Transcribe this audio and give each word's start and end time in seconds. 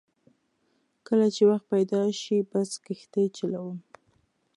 کله 1.07 1.27
چې 1.35 1.41
وخت 1.49 1.65
پیدا 1.73 2.01
شي 2.21 2.37
بس 2.49 2.69
کښتۍ 2.85 3.25
چلوم. 3.37 3.77